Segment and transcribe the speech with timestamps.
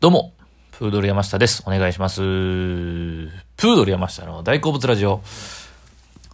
[0.00, 0.32] どうも、
[0.70, 1.64] プードル山下です。
[1.66, 2.20] お願いします。
[2.20, 5.22] プードル山下の大好物ラジオ。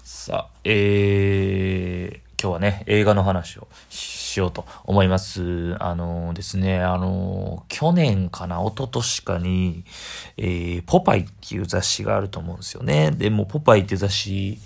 [0.02, 5.76] さあ、えー、今日はね、映画の話をしようと思います。
[5.80, 9.84] あのーですね、あのー去年かな、一昨年かに、
[10.36, 13.12] えー、ポパイっていう雑誌があると思うんですよね。
[13.12, 14.58] でも、ポパイって雑誌、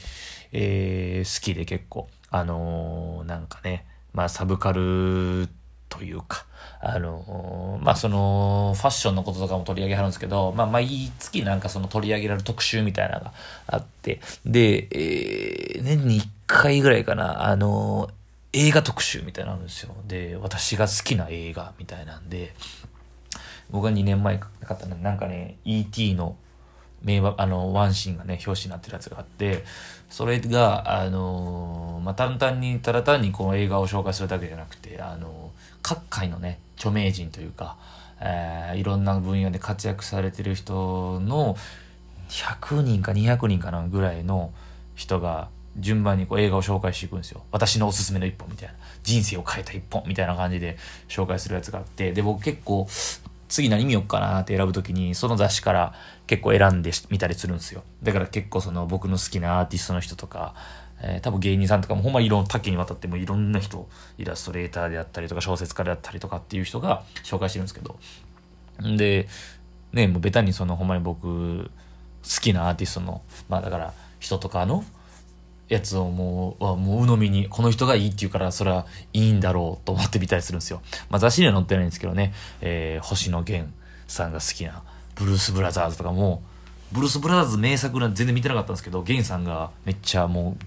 [0.50, 5.48] えー好きで結構、あのーなんかね、まあ、サブカル
[5.89, 6.45] というか、
[6.80, 13.33] あのまあ、その、ファッションのこととかも取り上げはるんですけど、まあ、毎月なんかその取り上げられる特集みたいなのが
[13.66, 18.10] あって、で、えー年に1回ぐらいかな、あの
[18.52, 19.95] 映画特集みたいなのあるんですよ。
[20.06, 22.55] で、私が好きな映画みたいなんで、
[23.70, 26.15] 僕が2年前買ったのなんかね、E.T.
[26.15, 26.37] の
[27.02, 29.65] 名場、あの、ワンシーンがね、表紙になってるやつがあって、
[30.09, 35.48] それが、あのまあ、単々に、ただ単にこの映画を紹介するだけじゃなくて、あの
[35.88, 37.77] 各界のね、著名人というか、
[38.20, 41.57] えーいろんな分野で活躍されてる人の
[42.29, 44.52] 100人か200人かなぐらいの
[44.96, 47.43] 人が順番にこう映画を紹介していくんですよ。
[47.52, 48.74] 私のおすすめの一本みたいな。
[49.02, 50.77] 人生を変えた一本みたいな感じで
[51.09, 52.87] 紹介するやつがあって、で、僕結構
[53.49, 55.95] 次何見よっかなって選ぶときに、その雑誌から
[56.27, 57.82] 結構選んで見たりするんですよ。
[58.02, 60.55] だから結構その僕の好きなアーティストの人とか、
[61.01, 63.88] えー多分芸人さんとかもほんまいろんな多岐にわたってもいろんな人、
[64.19, 67.99] イラストレーターであったりとか小説家であったりとかっていう人が紹介してるんですけど、
[68.97, 69.28] で、
[69.93, 71.71] ね、もうベタにそのほんまに僕、
[72.22, 74.84] 好きなアーティストの、まあだから人とかの
[75.69, 80.83] やつをもう、もう鵜呑みに、この人がいいって言うから、それはいいんだろうと思って見たりするんですよ。
[81.10, 83.71] まあ雑誌には載ってないんですけどね、えー星野源
[84.06, 84.83] さんが好きな、
[85.15, 86.43] ブルース・ブラザーズとかも、
[86.93, 90.65] ブルース・ブラザーズ名作なんて全然見てなかったんですけど、源さんがめっちゃもう、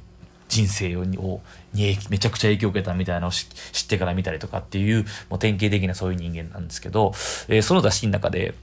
[0.51, 7.13] 人生をにめちゃくちゃ影響を受けたみたいなのを知ってから見たりとかっていう、もう典型的なそういう人間なんですけど、
[7.47, 8.53] えーその雑誌の中で、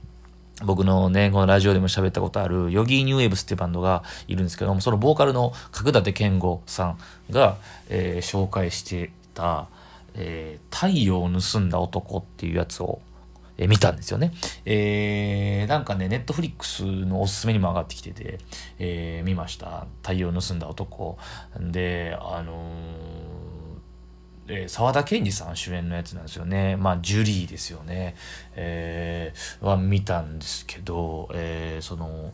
[0.63, 6.99] 僕のね、このラジオでも喋ったことある、 Yogee New Waves っていうバンドがいるんですけども、そのボーカルの角舘健悟さん
[7.31, 7.57] が、
[7.89, 9.67] えー紹介してた、
[10.13, 12.99] えー太陽を盗んだ男っていうやつを、
[13.61, 14.31] え見たんですよね。
[14.65, 18.39] えー、なんかね、ネットフリックスのおすすめにも上がってきてて、
[18.79, 19.85] えー見ました。
[20.01, 21.17] 太陽を盗んだ男。
[21.59, 22.71] で、あの
[24.47, 26.77] え沢田研二さん主演のやつなんですよね。
[26.77, 28.15] まあ、ジュリーですよね。
[28.55, 32.31] えーは見たんですけど、えーその、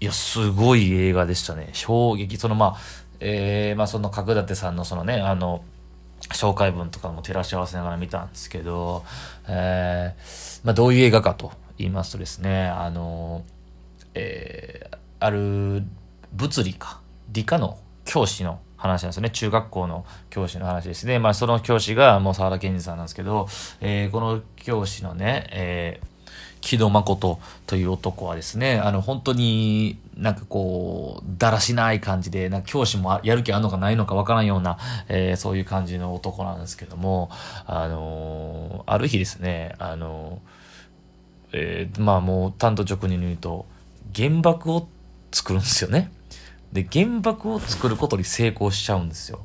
[0.00, 1.70] いや、すごい映画でしたね。
[1.74, 2.36] 衝撃。
[2.38, 2.76] その、まあ、
[3.20, 5.62] えーまあ、その角立さんのそのね、あの、
[6.30, 9.04] 紹介文とかも照らし合わせながら見たんですけど、
[9.48, 13.44] えーまあ、どういう映画かと言いますとですね、あの、
[14.14, 15.84] えーある
[16.32, 19.28] 物理か、理科の教師の話なんですね。
[19.28, 21.18] 中学校の教師の話ですね。
[21.18, 23.46] まあ、その教師がもう沢田研二さんなんですけど、
[23.82, 26.00] えーこの教師のね、え
[26.60, 34.78] 木戸誠という男はですね、あの、本当になんかこう、だらしない感じで、なんか教師もやる気あるのかないのかわからんような、
[35.08, 37.30] えーそういう感じの男なんですけども、
[37.66, 43.66] あのーある日ですね、あのーえーまあもう単と直入に言うと、
[44.14, 44.88] 原爆を
[45.32, 46.10] 作るんですよね。
[46.72, 49.40] で、原爆を作ることに成功しちゃうんですよ。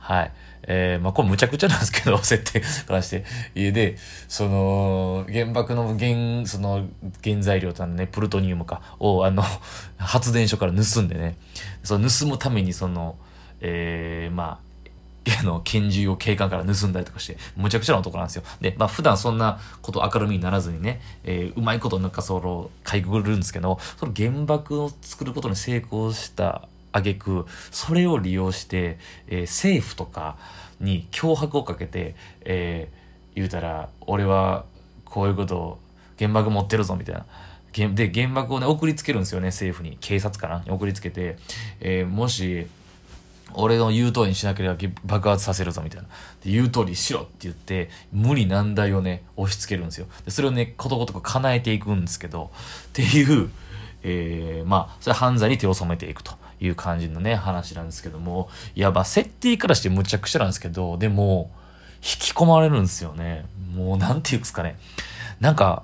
[0.00, 0.32] はい。
[0.64, 3.24] えーまあこれむちゃくちゃなんですけど、 設定からして。
[3.54, 3.96] 家で、
[4.28, 6.86] その、原爆の原、その、
[7.22, 9.42] 原材料とね、プルトニウムか、を、あの、
[9.98, 11.36] 発電所から盗んでね、
[11.82, 13.16] その盗むためにその、
[13.60, 14.70] えーまあ、
[15.40, 18.42] あの、拳銃を警官から盗んだりとかして、むちゃくちゃな男なんですよ。
[18.60, 30.36] で、まあ普段そんなこと明るみにならずにね、えーうまいことなんかその、かいくぐるんですけど、その原爆を作ることに成功した挙句、それを利用して、えー政府とか
[30.80, 33.00] に脅迫をかけて、えー
[33.34, 34.64] 言うたら、俺は
[35.04, 35.78] こういうことを、
[36.18, 37.24] 原爆持ってるぞ、みたいな。
[37.74, 39.96] 原で、原爆をね、送りつけるんですよね、政府に。
[40.00, 41.36] 警察かな送りつけて、
[41.80, 42.66] えーもし、
[43.54, 46.08] 俺の言う通りにしなければ爆発させるぞみたいな。
[46.44, 50.06] で言う通りしろって言って、無理難題をね、押し付けるんですよ。
[50.24, 52.50] でそれをね、ことごとく叶えていくんですけど、
[52.88, 53.50] っていう、
[54.02, 61.50] えー、まあ、それ犯罪に手を染めていくという感じのね、話なんですけども、いや、まあ、設定からしてむちゃくちゃなんですけど、でも、
[61.96, 63.44] 引き込まれるんですよね。
[63.74, 64.78] もう、なんていうんですかね。
[65.40, 65.82] なんか、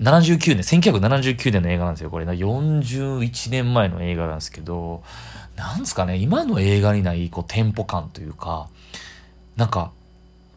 [0.00, 2.10] 79年、1979年の映画なんですよ。
[2.10, 5.02] これ、41年前の映画なんですけど、
[5.56, 8.68] なんですかね、今の映画にない、こう、テンポ感というか、
[9.56, 9.90] なんか、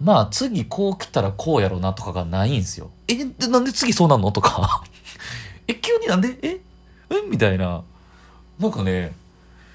[0.02, 2.90] まあ、次こう来たらこうやろうなとかがないんですよ。
[3.08, 4.31] え、でなんで次そうなんの？
[4.31, 4.84] とか。
[5.68, 6.38] え、急になんで？
[6.42, 6.60] え？
[7.10, 7.22] え？
[7.30, 7.84] みたいな。
[8.59, 9.13] なんかね、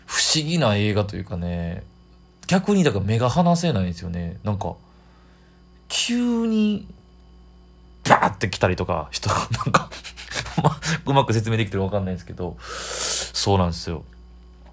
[0.06, 1.82] 不思議な映画というかね、
[2.46, 4.38] 逆にだから目が離せないんですよね。
[4.44, 4.74] なんか、
[5.88, 6.86] 急に
[8.08, 9.90] バーって来たりとか、人が、 なんか
[11.06, 14.04] うまく説明できてるかわかんないんですけど、そうなんですよ。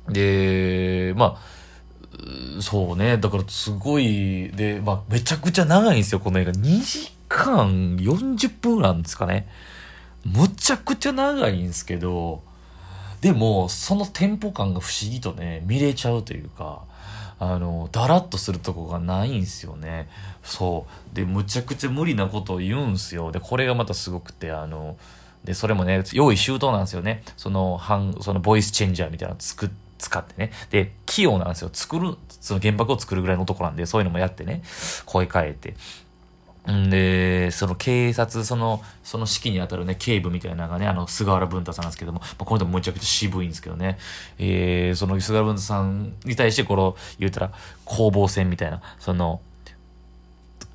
[0.09, 3.17] で、まあ、そうね。
[3.17, 6.51] だからすごい、で、まあ、めちゃくちゃ長いんですよ、この映画。
[6.51, 9.47] 2時間40分なんですかね。
[10.25, 12.43] むちゃくちゃ長いんですけど、
[13.21, 16.81] でも、そのテンポ感が不思議とね、見れちゃうというか、
[17.39, 20.09] あの、だらっとするとこがないんすよね。
[20.43, 21.15] そう。
[21.15, 23.31] で、むちゃくちゃ無理なことを言うんすよ。
[23.31, 24.97] で、これがまたすごくて、あの、
[25.43, 27.23] で、それもね、用意周到なんですよね。
[27.37, 30.51] その、半、そのボイスチェンジャーみたいなの作って、使ってね。
[30.71, 31.69] で、器用なんですよ。
[31.71, 34.63] 作る、その原爆を作るぐらいの男なんで、そういうのもやってね、
[35.05, 35.75] 声変えて。
[36.69, 43.97] んで、その警察、その、その指揮に当たるね、警部みたいなのがね、あの、菅原文太さんなんですけども、まあ、この人もむちゃくちゃ渋いんですけどね、
[44.37, 47.51] えー、その菅原文太さんに対して、この、言うたら、
[47.85, 49.41] 攻防戦みたいな、その、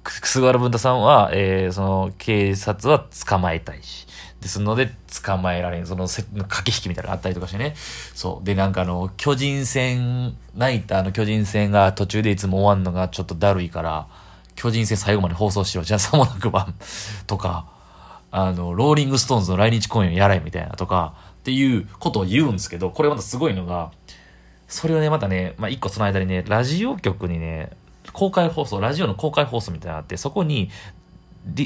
[0.04, 4.06] 菅原文太さんは、えー、その、警察は捕まえたいし、
[4.40, 4.92] ですので、
[5.24, 7.74] 捕まえられん、その、駆け引きみたいなのがあったりとかしてね。
[7.76, 8.44] そう。
[8.44, 14.06] で、なんかあの、巨人戦、ナイターの巨人戦が途中でいつも終わんのがちょっとだるいから、
[14.56, 15.84] 巨人戦最後まで放送しよう。
[15.84, 16.68] じゃあさもなくば、
[17.26, 17.66] とか、
[18.30, 23.92] あの、ローリングストーンズの来日公演をやれ、みたいなとか、っていうことを言うんですけど、これまたすごいのが、
[24.66, 27.70] それをね、またね、まあ、一個その間にね、ラジオ局にね、
[28.12, 30.70] 公開放送、ラジオの公開放送みたいなのあって、そこに、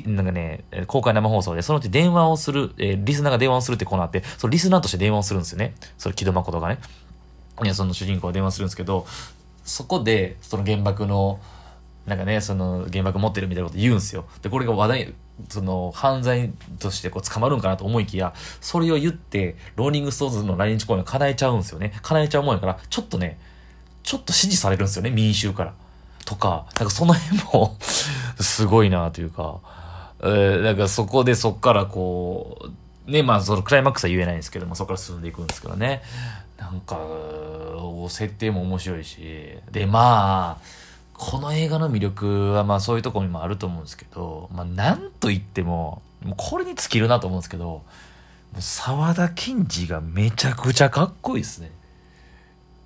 [0.05, 5.75] なんかね、公開生放送で、そのうち電話をする、えー、リスナーが電話をするってコーナーあって、そのリスナーとして電話をするんですよね。
[5.97, 6.79] それ、木戸誠がね。
[7.63, 9.07] いや、その主人公が電話するんですけど、
[9.65, 11.41] そこで、その原爆の、
[12.11, 14.25] なんかね、その原爆持ってるみたいなこと言うんですよ。
[14.43, 15.15] で、これが話題、
[15.49, 21.93] その犯罪としてこう捕まるんかなと思いきや、それを言って、ローリングストーンズの来日公演を叶えちゃうんですよね。
[22.03, 23.39] 叶えちゃうもんやから、ちょっとね、
[24.03, 25.73] ちょっと支持されるんですよね、民衆から。
[26.25, 27.77] とか、なんかその辺も
[28.41, 29.61] すごいなというか、
[30.19, 32.71] えー、なんかそこでそっからこ
[33.07, 36.03] う、ね、まあそのクライマックスは言えないんですけども、そこから進んでいくんですけどね。
[36.59, 36.99] なんか、
[38.09, 39.19] 設定も面白いし、
[39.71, 40.65] で、まあ、
[41.23, 47.83] この映画の魅力はまあそういうところにもあると思うんですけど、まあなんと言っても、もうこれに尽きるなと思うんですけど、
[48.59, 51.73] 沢田研二がめちゃくちゃかっこいいですね。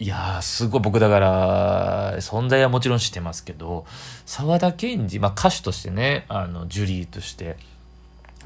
[0.00, 3.86] いやー、すごい僕だから、存在はもちろん知ってますけど、
[4.26, 7.56] 沢田研二、まあ歌手としてね、あの、ジュリーとして、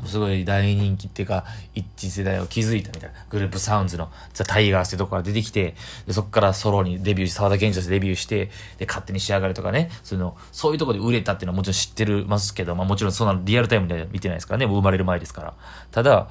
[0.06, 5.74] すごい大人気っていうか、一致世代を築いたみたいな、グループサウンズのザ・タイガースってとこから出てきて、
[6.06, 15.54] で、そこからソロにデビューし、沢田研二としてデビューして、で、勝手に仕上がるとかね、そういうの、そういうとこで売れたっていうのはもちろん知ってるますけど、まあもちろんそんなリアルタイムで見てないですからね、もう生まれる前ですから。
[15.90, 16.28] ただ、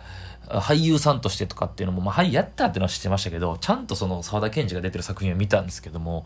[0.50, 6.26] 俳優さんとしてとかっていうのも、まあ、はい、やったっていうのは知ってましたけど、ちゃんとその沢田研二が出てる作品を見たんですけども、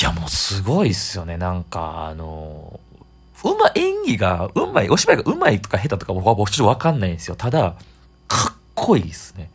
[0.00, 1.38] いや、もうすごいっすよね。
[1.38, 2.78] なんか、あの、
[3.44, 7.36] うま、演技がうまい、お芝居がうまいとか下手とか僕は僕ちょっとわかんないんですよ。
[7.36, 7.76] ただ、
[8.26, 9.50] かっこいいっすね。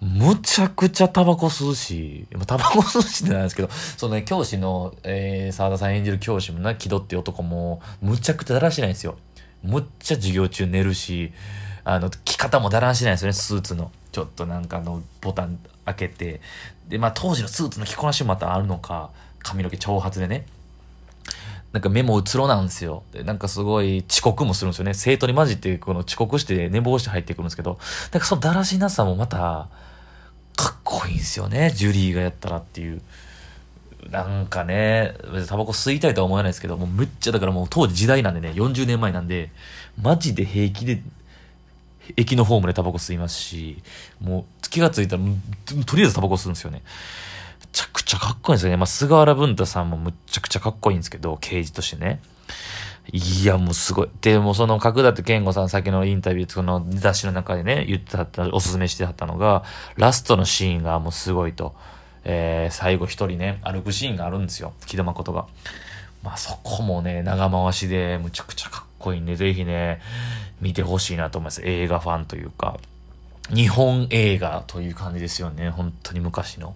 [0.00, 9.16] むちゃくちゃタバコ吸うし、タバコ吸うしってなんですけど、そのね、教師の、えー、沢田さん演じる教師もな、木戸っていう男も、むちゃくちゃだらしないんですよ。
[9.64, 11.32] むっちゃ授業中寝るし、
[11.84, 13.90] あの、着方もだらしないんですよね、スーツの。
[14.12, 16.40] ちょっとなんかのボタン開けて。
[16.88, 19.10] で、まあ当時のスーツの着こなしもまたあるのか、
[19.40, 20.46] 髪の毛長髪でね。
[21.72, 23.02] なんか目もうつろなんですよ。
[23.12, 24.94] で、なんかすごい遅刻もするんですよね。
[24.94, 27.78] 生徒に混じってこの遅刻して寝坊して入ってくるんですけど、
[28.12, 29.68] なんかそのだらしなさもまた、
[30.56, 31.70] かっこいいんですよね。
[31.70, 33.02] ジュリーがやったらっていう。
[34.10, 35.14] なんかね、
[35.46, 39.50] タバコ吸いたいとは思わないですけど、もうむっちゃだからもう当時時代なんでね、40年前なんで、
[40.00, 41.02] マジで平気で
[42.16, 43.82] 駅のホームでタバコ吸いますし、
[44.20, 45.22] もう気がついたら、
[45.84, 46.82] とりあえずタバコ吸うんですよね。
[47.60, 48.78] めちゃちゃかっこいいんですよね。
[48.78, 52.20] まあ、菅原文太さんもむっちゃくちゃかっこいいんですけど、刑事としてね。
[53.12, 54.08] いや、もうすごい。
[54.22, 59.62] で、もその角立健吾さん先のインタビュー、その雑誌の中でね、言ってはった、おすすめしてはったのが、
[59.96, 61.74] ラストのシーンがもうすごいと。
[62.24, 64.72] えー、最後一人ね、歩くシーンがあるんですよ。
[64.86, 65.46] 木戸誠が。
[66.22, 70.00] まあそこもね、長回しでむちゃくちゃかっこいいんで、ぜひね、
[70.62, 71.62] 見てほしいなと思います。
[71.64, 72.78] 映画ファンというか。
[73.54, 75.70] 日本映画という感じですよね。
[75.70, 76.74] 本当に昔の。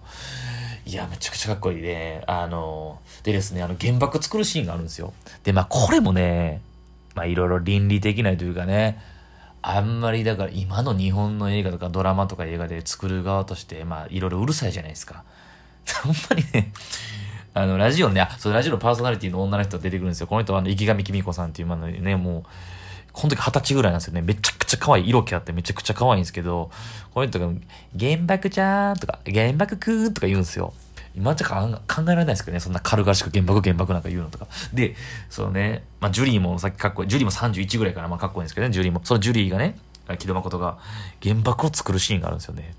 [0.85, 2.23] いや、めちゃくちゃかっこいいね。
[2.27, 5.13] あの、でですね、あの、原爆作るシーンがあるんですよ。
[5.43, 6.61] で、まあ、これもね、
[7.15, 8.99] まあ、いろいろ倫理的ないというかね、
[9.61, 15.23] あんまりだから今の日本の映画とかドラマとか映画で作る側として、まあ、いろいろうるさいじゃないですか。
[16.03, 16.73] ほんまにね、
[17.53, 20.27] あの、ラジオね、あ、そう、ラジオのパーソナリティの女の人が出てくるんですよ。
[20.27, 22.43] この人は、あの、池上きみ子さんっていう、まあね、もう、
[23.13, 24.21] この時二十歳ぐらいなんですよね。
[24.21, 25.09] めちちゃ可愛い。
[25.09, 26.69] 色気あってめちゃくちゃ可愛いんですけど、
[27.13, 27.47] この人が、
[27.97, 30.73] 原爆ちゃーんとか、原爆くーんとか言うんですよ。
[31.15, 34.47] 今じゃ考えられないですけどね、そんな軽々しく原爆原爆なんか言うのとか。
[34.73, 34.95] で、
[35.29, 39.01] そのね、まあ、ジュリーもさっきかっこいい、ジュリーも31ぐらいからまあかっこいいんですけどね、ジュリーも。
[39.03, 39.77] そのジュリーがね、
[40.17, 40.79] 木戸誠が
[41.21, 42.73] 原爆を作るシーンがあるんですよね。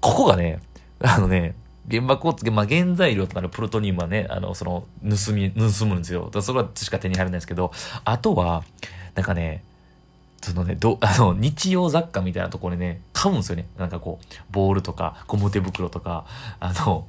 [0.00, 0.60] ここがね、
[1.00, 1.54] あのね、
[1.90, 6.30] 原爆をつけ、まあ、原材料となるプルトニウムはね、あの、その、盗み、盗むんですよ。
[6.32, 7.72] だそれはしか手に入らないんですけど、
[8.04, 8.62] あとは、
[9.16, 9.64] なんかね、
[10.40, 13.66] そのね、ど、 あの、日用雑貨みたいなところでね、買うんですよね。
[13.78, 16.24] なんかこう、ボールとか、ゴム手袋とか、
[16.60, 17.06] あの、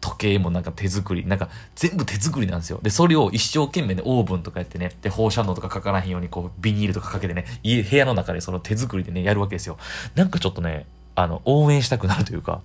[0.00, 2.78] 時計もなんか手作り、なんか全部手作りなんですよ。
[2.82, 9.76] で、それを一生懸命ね、オーブンとかやってね、で、放射能とかかからへんようにこう、ビニールとかかけてね、家、部屋の中でその手作りでね、やるわけですよ。
[10.14, 12.60] なんかちょっとね、あの、応援したくなるというか、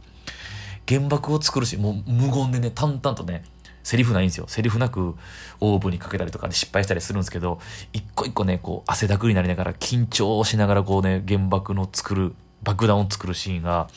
[0.87, 3.43] 原爆を作るし、もう無言でね、淡々とね、
[3.83, 4.45] セリフないんですよ。
[4.47, 5.15] セリフなく
[5.59, 7.59] オーブンにかけたりとかで失敗したりするんですけど、
[7.91, 13.89] 一個一個ね、こう汗だくになりながら緊張しながらこうね、原爆の作る、爆弾を作るシーンが、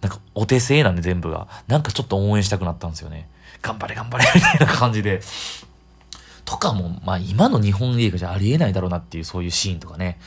[0.00, 3.28] なんかお手製なんで全部が、なんかちょっと応援したくなったんですよね。
[3.62, 5.20] 頑張れ頑張れみたいな感じで。
[6.44, 10.18] とかも、まあ今の日本映画じゃありえないだろうなっていうそういうシーンとかね、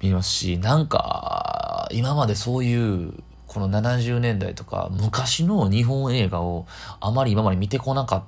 [0.00, 3.12] 見ますし、なんか、今までそういう
[3.56, 6.66] この70年代とか昔の日本映画を
[7.00, 8.24] あまり今まで見てこなかっ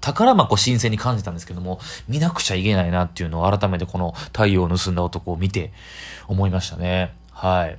[0.00, 5.72] たからまあこう新鮮に感じたんですけども見なくちゃいけないなっていうのを改めてこの太陽を盗んだ男を見て
[6.28, 7.12] 思いましたね。
[7.32, 7.78] はい。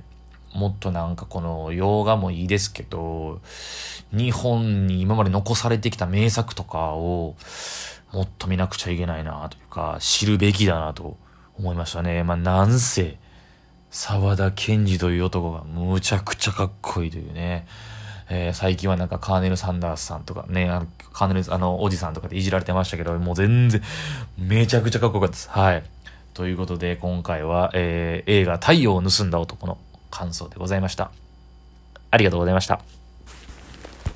[0.52, 3.40] もっとなんかこの洋画もいいですけど、
[4.12, 7.36] 日本に今まで残されてきた名作とかを
[8.12, 11.16] もっと見なくちゃいけないなというか、知るべきだなと
[11.56, 12.22] 思いましたね。
[12.22, 13.16] まあなんせ、
[13.90, 17.66] 沢田賢治という男がむちゃくちゃかっこいいというね。
[18.32, 23.82] えー、最近はなんかカーネル・サンダースさんとかね、あのカーネル、あの、おじさんとかでいじられてましたけど、もう全然、
[24.38, 25.50] めちゃくちゃかっこよかったです。
[25.50, 25.82] はい。
[26.32, 29.78] ということで、今回は、えー、映画太陽を盗んだ男の
[30.12, 31.10] 感想でございました。
[32.12, 32.99] ありがとうございました。